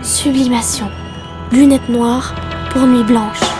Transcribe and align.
Sublimation. 0.00 0.90
Lunettes 1.52 1.88
noires 1.88 2.34
pour 2.70 2.86
nuit 2.86 3.04
blanche. 3.04 3.51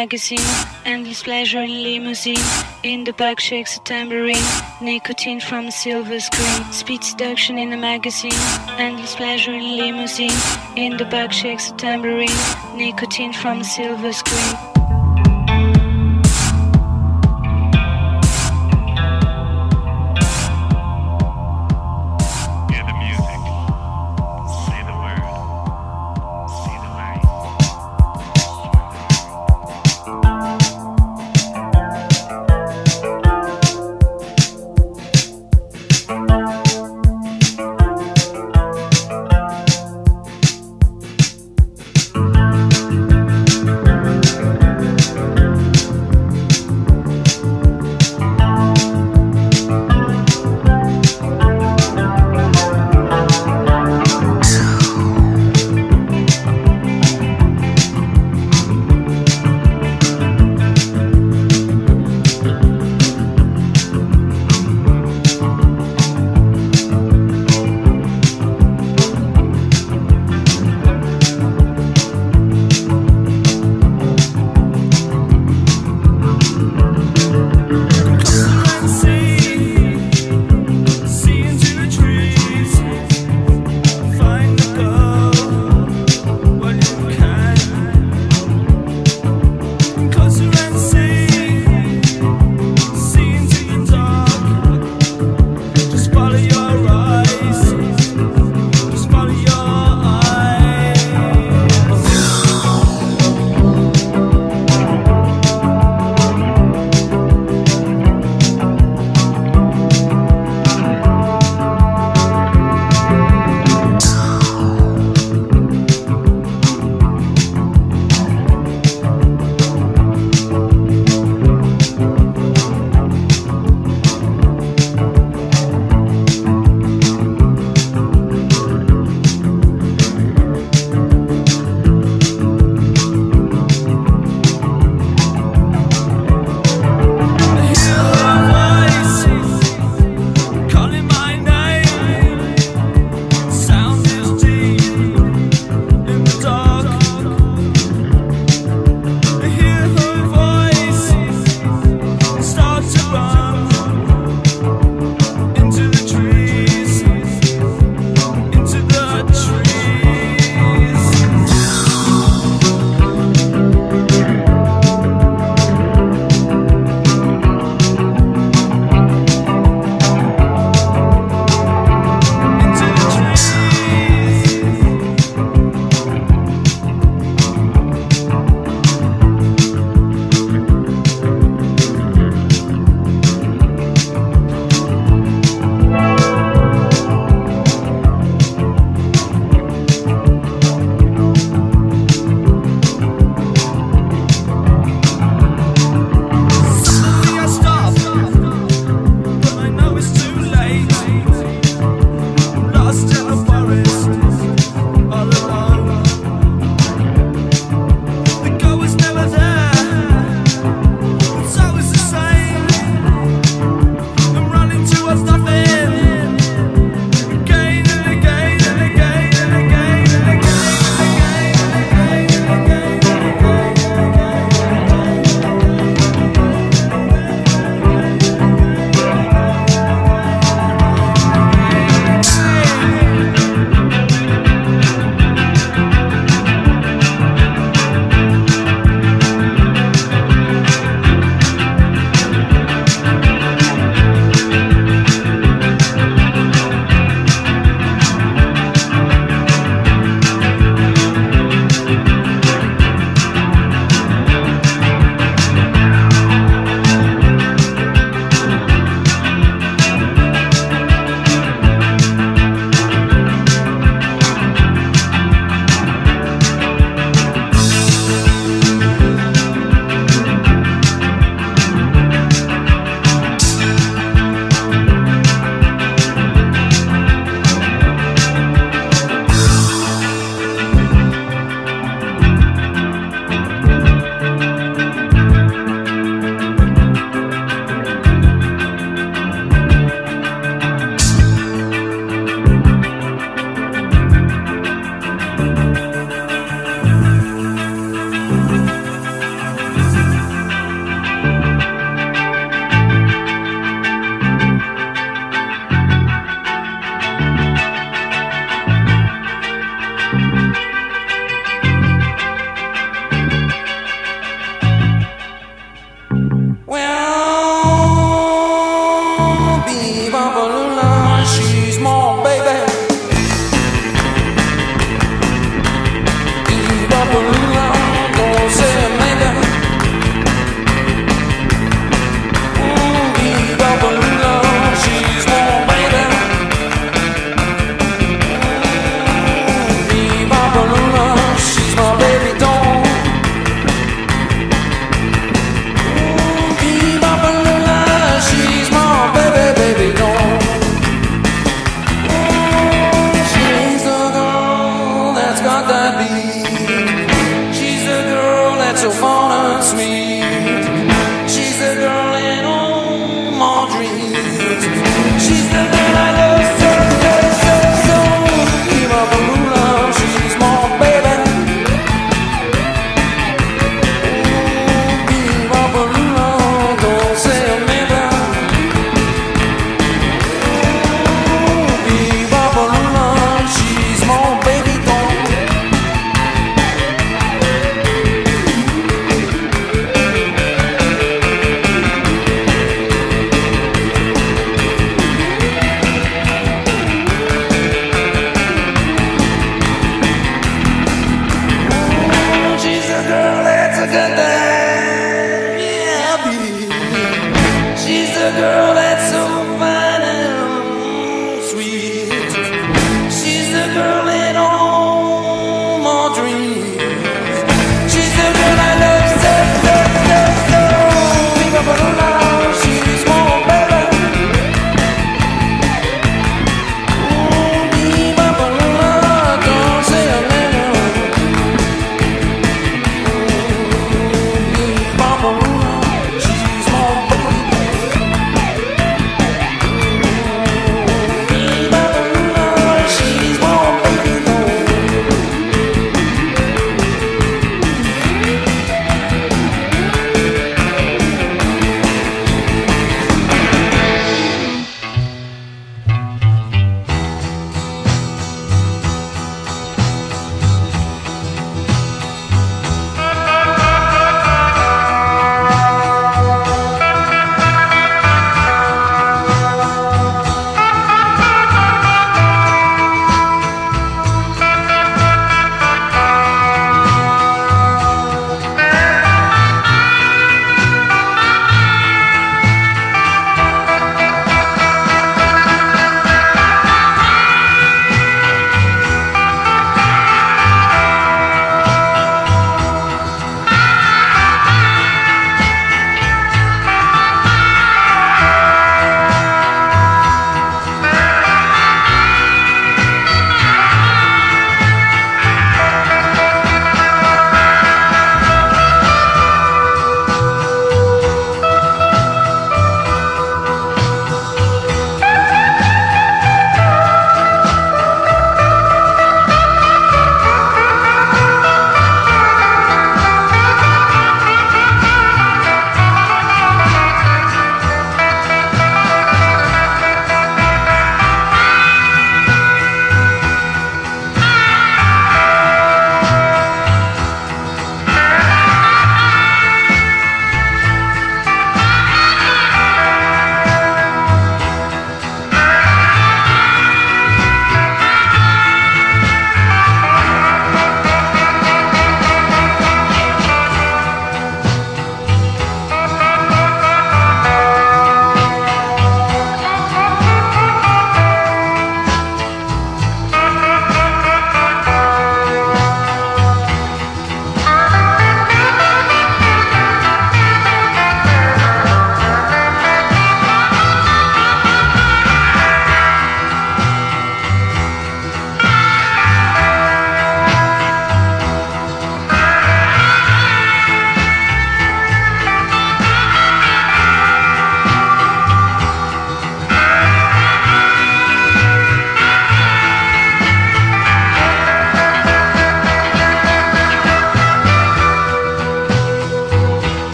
Magazine, 0.00 0.50
endless 0.86 1.22
pleasure 1.22 1.60
in 1.60 1.82
limousine. 1.82 2.46
In 2.82 3.04
the 3.04 3.12
back 3.12 3.38
shakes 3.38 3.76
a 3.76 3.80
tambourine, 3.80 4.48
nicotine 4.80 5.40
from 5.40 5.66
a 5.66 5.70
silver 5.70 6.18
screen. 6.20 6.62
Speed 6.72 7.04
seduction 7.04 7.58
in 7.58 7.68
the 7.68 7.76
magazine, 7.76 8.40
endless 8.78 9.14
pleasure 9.14 9.52
in 9.52 9.76
limousine. 9.76 10.38
In 10.74 10.96
the 10.96 11.04
back 11.04 11.32
shakes 11.32 11.70
a 11.70 11.74
tambourine, 11.74 12.40
nicotine 12.74 13.34
from 13.34 13.60
a 13.60 13.64
silver 13.64 14.12
screen. 14.14 14.79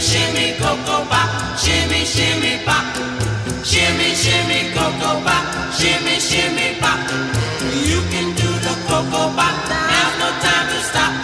shimmy, 0.00 0.52
shimmy, 0.52 0.58
cocoa 0.58 1.04
pop, 1.08 1.58
shimmy, 1.58 2.04
shimmy 2.04 2.58
pop, 2.64 2.84
shimmy, 3.64 4.14
shimmy 4.14 4.70
cocoa 4.74 5.20
pop, 5.24 5.72
shimmy, 5.72 6.20
shimmy 6.20 6.78
pop. 6.80 7.00
You 7.84 8.00
can 8.10 8.34
do 8.36 8.48
the 8.60 8.74
cocoa 8.88 9.32
pop, 9.34 9.68
now's 9.68 10.18
no 10.18 10.28
time 10.40 10.68
to 10.68 10.82
stop. 10.82 11.15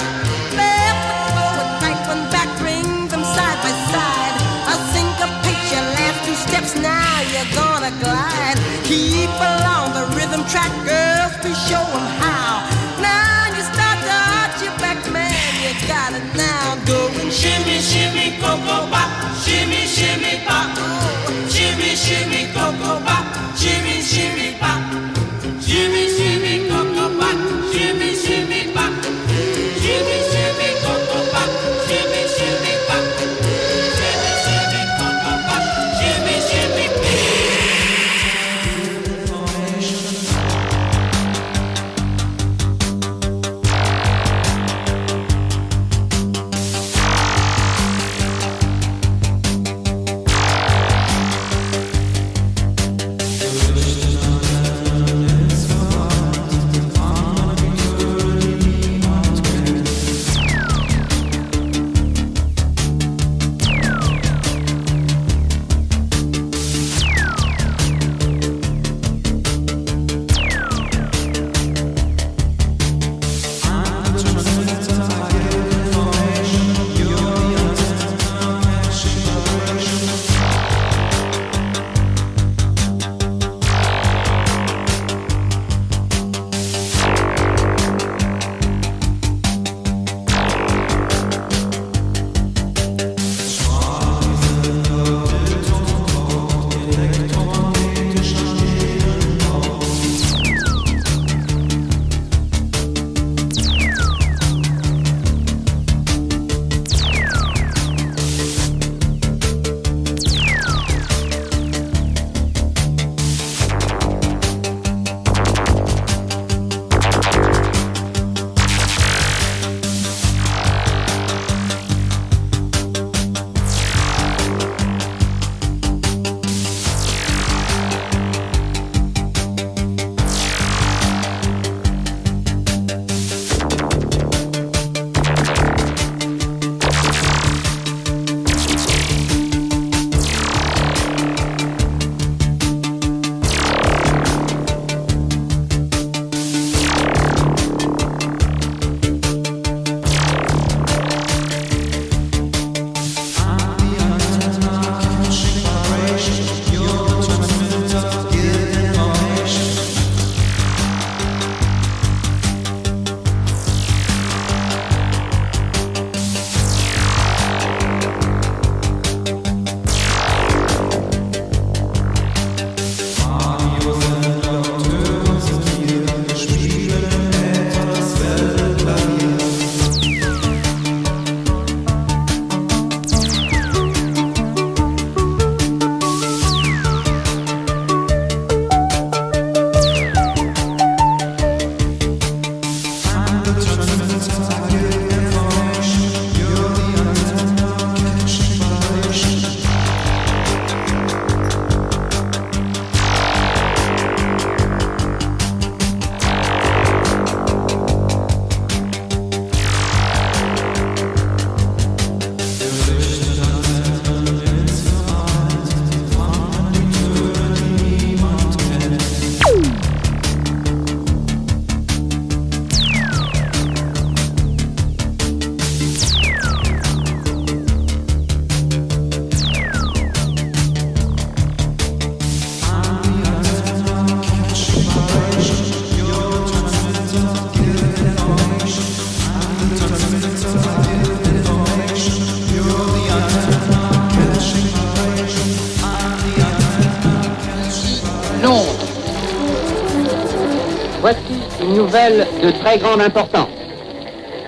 Très 252.52 252.78
grande 252.78 253.00
importance. 253.00 253.48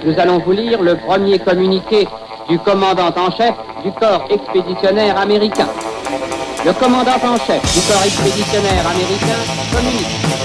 Nous 0.04 0.18
allons 0.18 0.38
vous 0.38 0.52
lire 0.52 0.82
le 0.82 0.96
premier 0.96 1.38
communiqué 1.38 2.06
du 2.48 2.58
commandant 2.58 3.12
en 3.16 3.30
chef 3.36 3.54
du 3.82 3.90
corps 3.92 4.26
expéditionnaire 4.30 5.18
américain. 5.18 5.68
Le 6.64 6.72
commandant 6.72 7.12
en 7.12 7.36
chef 7.46 7.62
du 7.74 7.80
corps 7.92 8.04
expéditionnaire 8.04 8.86
américain 8.86 9.40
communique. 9.72 10.43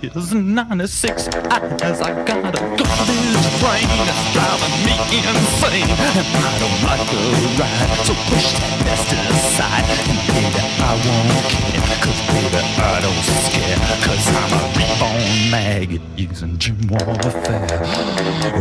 96 0.00 0.14
tears 0.14 0.32
and 0.32 0.54
96 0.54 1.28
eyes. 1.28 2.00
I 2.00 2.24
got 2.24 2.38
a 2.38 2.60
garbage 2.60 3.46
brain 3.60 3.88
that's 4.08 4.32
driving 4.32 4.76
me 4.86 4.96
insane, 5.12 5.84
and 5.84 6.40
I 6.40 6.56
don't 6.58 6.80
like 6.88 7.04
the 7.10 7.20
ride. 7.60 8.06
So 8.06 8.14
push 8.28 8.48
that 8.56 8.72
mess 8.84 9.04
aside, 9.28 9.84
and 10.08 10.20
baby, 10.26 10.62
I 10.80 10.96
won't 11.04 11.44
care, 11.52 11.84
cause 12.00 12.20
baby, 12.32 12.60
I 12.80 13.00
don't 13.04 13.24
scare, 13.44 13.80
cause 14.00 14.26
I'm 14.40 14.52
a 14.56 14.64
reborn 14.78 15.50
maggot 15.50 16.02
using 16.16 16.56
gym 16.58 16.78
warfare. 16.88 17.66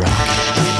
Rock. 0.01 0.78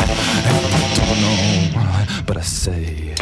I 0.00 0.96
don't 0.96 1.20
know 1.20 1.36
why. 1.76 2.22
But 2.26 2.36
I 2.36 2.42
say, 2.42 3.14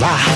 rock 0.00 0.33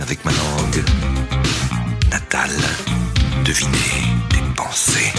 avec 0.00 0.24
ma 0.24 0.30
langue 0.32 0.84
natale, 2.10 2.56
deviner 3.44 4.02
tes 4.30 4.40
pensées. 4.56 5.12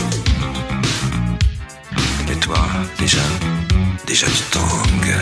Et 2.31 2.35
toi, 2.35 2.65
déjà, 2.97 3.21
déjà 4.05 4.27
tu 4.27 4.43
tangues 4.51 5.17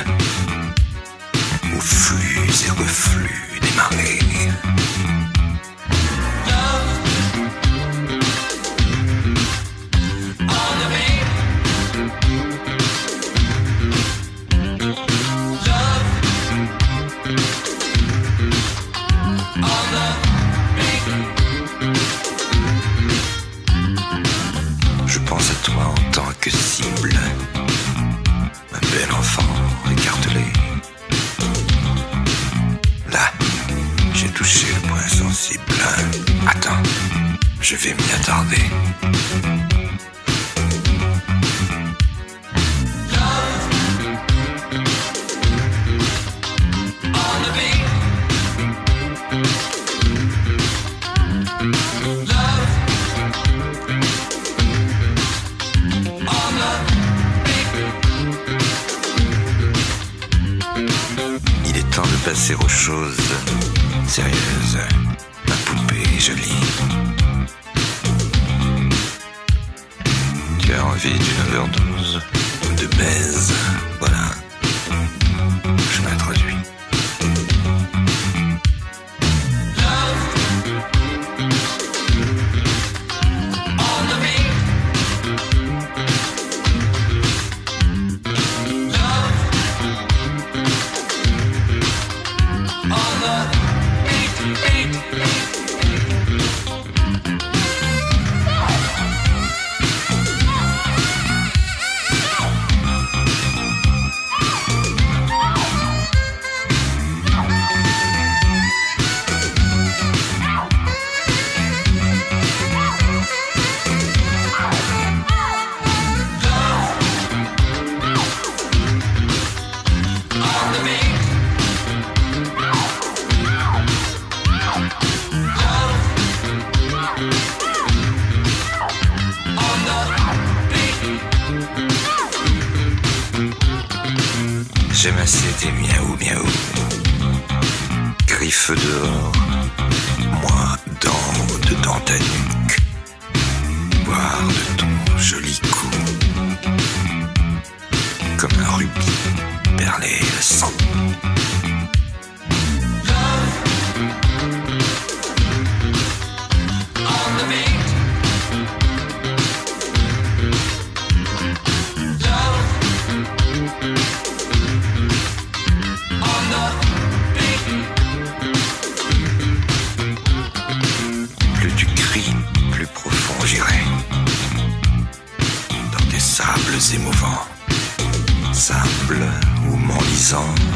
au 1.76 1.80
flux 1.80 2.50
et 2.66 2.72
reflux 2.72 3.60
des 3.62 3.76
marées. 3.76 4.20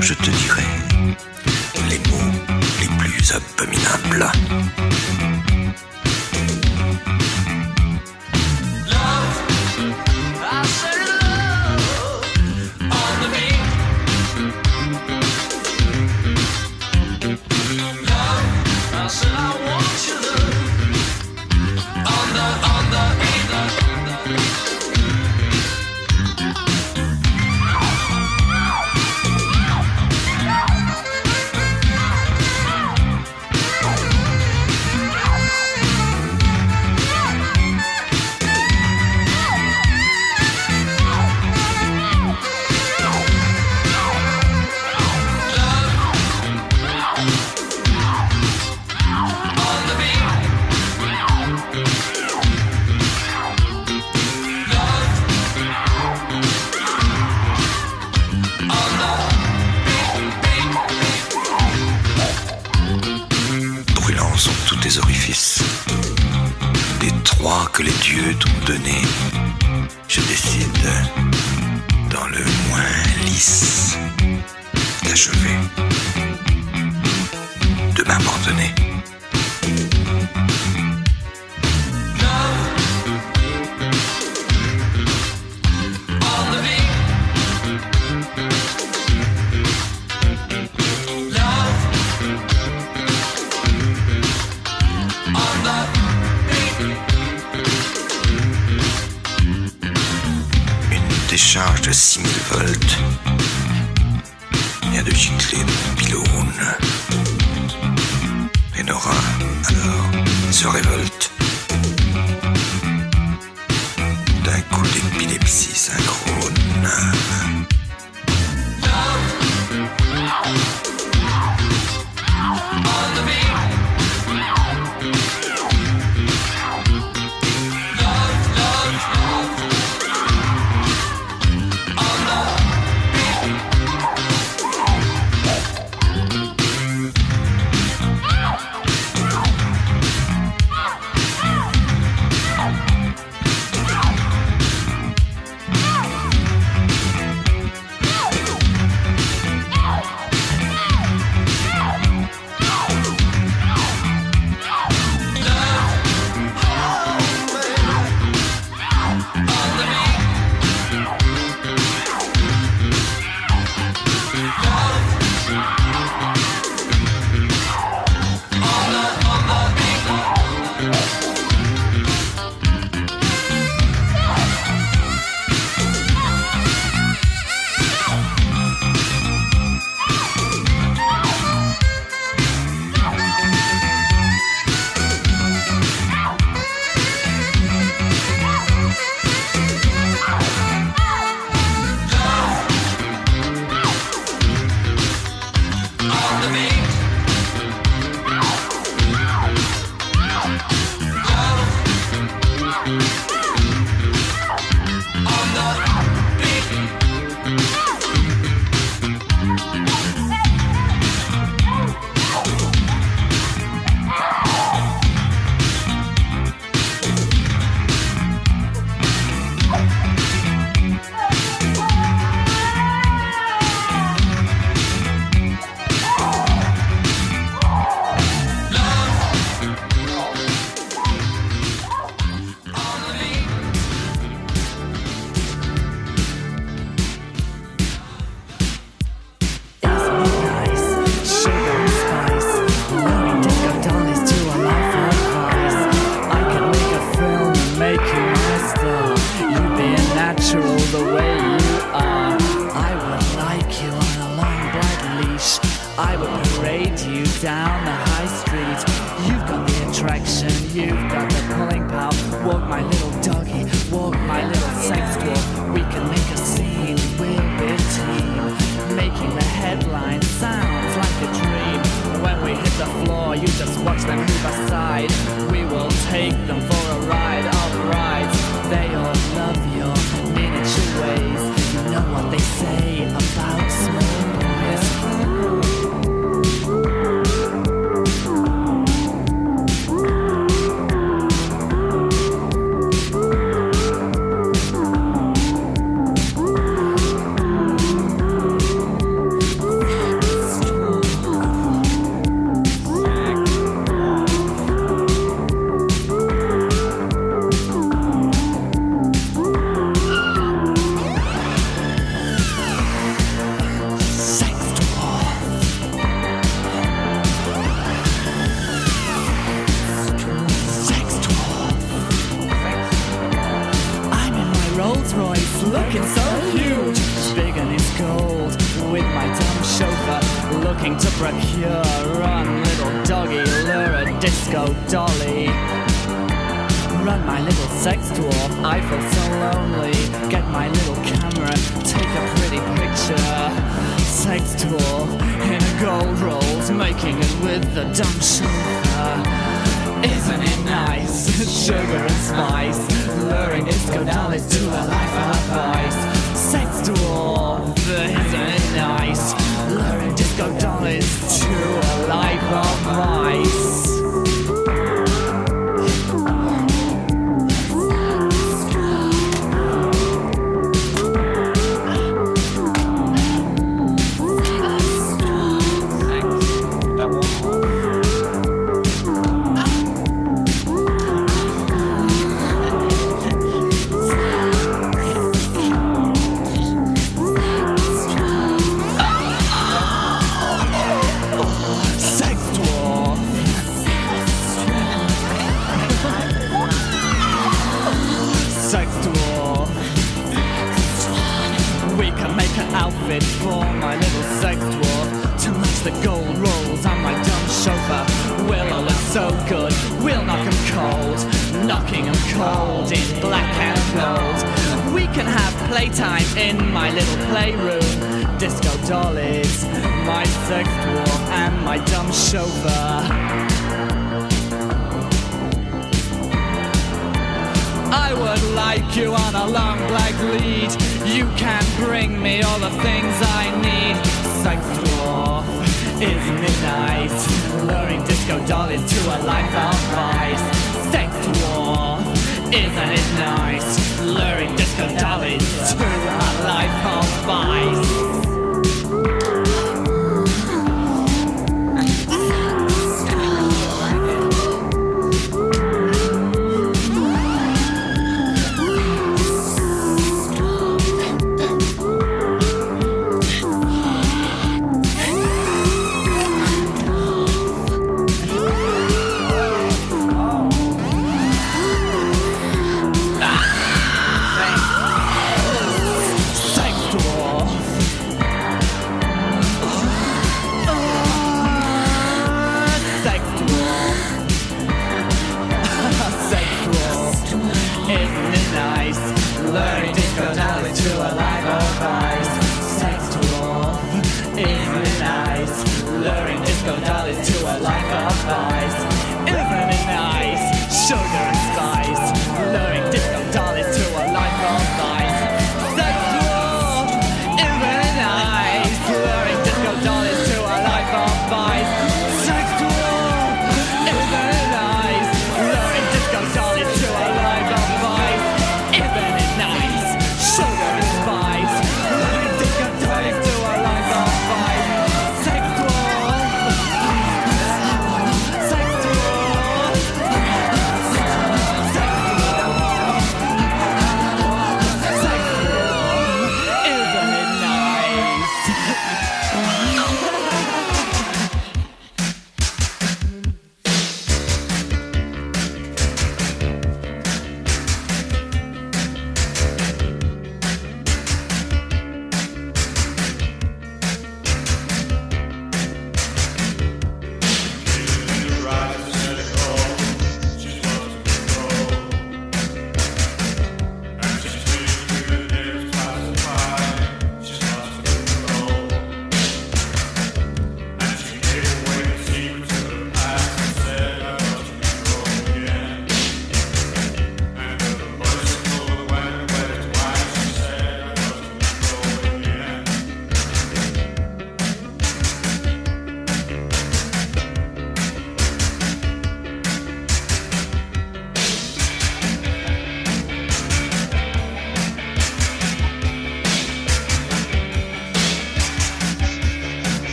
je 0.00 0.14
te 0.14 0.30
dirai 0.30 0.64
les 1.88 1.98
mots 2.10 2.32
les 2.80 2.88
plus 2.98 3.32
abominables. 3.32 4.32